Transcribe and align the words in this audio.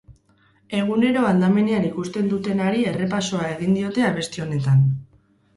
Egunero 0.77 1.25
aldamenean 1.31 1.85
ikusten 1.89 2.31
dutenari 2.33 2.87
errepasoa 2.95 3.47
egin 3.53 3.79
diote 3.79 4.07
abesti 4.11 4.47
honetan. 4.49 4.83